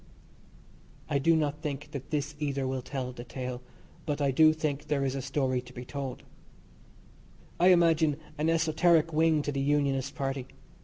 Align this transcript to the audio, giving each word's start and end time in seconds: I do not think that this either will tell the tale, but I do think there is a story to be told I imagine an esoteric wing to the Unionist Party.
I 1.11 1.19
do 1.19 1.35
not 1.35 1.61
think 1.61 1.91
that 1.91 2.09
this 2.09 2.33
either 2.39 2.65
will 2.67 2.81
tell 2.81 3.11
the 3.11 3.23
tale, 3.23 3.61
but 4.07 4.19
I 4.19 4.31
do 4.31 4.51
think 4.51 4.87
there 4.87 5.05
is 5.05 5.13
a 5.13 5.21
story 5.21 5.61
to 5.61 5.73
be 5.73 5.85
told 5.85 6.23
I 7.59 7.67
imagine 7.67 8.17
an 8.39 8.49
esoteric 8.49 9.13
wing 9.13 9.43
to 9.43 9.51
the 9.51 9.61
Unionist 9.61 10.15
Party. 10.15 10.47